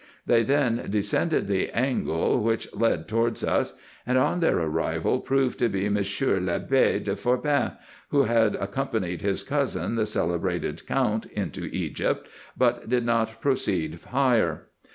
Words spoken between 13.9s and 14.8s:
higher.